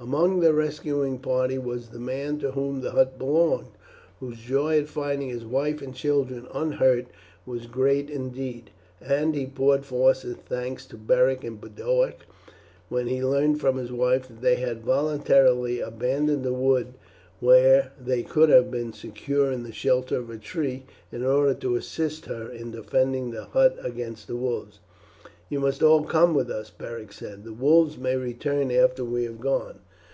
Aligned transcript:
Among 0.00 0.40
the 0.40 0.52
rescuing 0.52 1.20
party 1.20 1.58
was 1.58 1.90
the 1.90 2.00
man 2.00 2.40
to 2.40 2.50
whom 2.50 2.80
the 2.80 2.90
hut 2.90 3.20
belonged, 3.20 3.68
whose 4.18 4.38
joy 4.40 4.78
at 4.80 4.88
finding 4.88 5.28
his 5.28 5.44
wife 5.44 5.80
and 5.80 5.94
children 5.94 6.48
unhurt 6.52 7.06
was 7.46 7.68
great 7.68 8.10
indeed; 8.10 8.70
and 9.00 9.32
he 9.36 9.46
poured 9.46 9.84
forth 9.86 10.22
his 10.22 10.34
thanks 10.38 10.86
to 10.86 10.96
Beric 10.96 11.44
and 11.44 11.60
Boduoc 11.60 12.26
when 12.88 13.06
he 13.06 13.22
learned 13.24 13.60
from 13.60 13.76
his 13.76 13.92
wife 13.92 14.26
that 14.26 14.40
they 14.40 14.56
had 14.56 14.82
voluntarily 14.82 15.78
abandoned 15.78 16.42
the 16.42 16.52
wood, 16.52 16.94
where 17.38 17.92
they 17.96 18.24
could 18.24 18.48
have 18.48 18.72
been 18.72 18.92
secure 18.92 19.52
in 19.52 19.62
the 19.62 19.70
shelter 19.72 20.16
of 20.16 20.30
a 20.30 20.36
tree, 20.36 20.82
in 21.12 21.24
order 21.24 21.54
to 21.54 21.76
assist 21.76 22.26
her 22.26 22.50
in 22.50 22.72
defending 22.72 23.30
the 23.30 23.44
hut 23.44 23.76
against 23.84 24.26
the 24.26 24.34
wolves. 24.34 24.80
"You 25.48 25.60
must 25.60 25.80
all 25.80 26.02
come 26.02 26.34
with 26.34 26.50
us," 26.50 26.70
Beric 26.70 27.12
said; 27.12 27.44
"the 27.44 27.52
wolves 27.52 27.96
may 27.98 28.16
return 28.16 28.72
after 28.72 29.04
we 29.04 29.22
have 29.26 29.38
gone. 29.38 29.78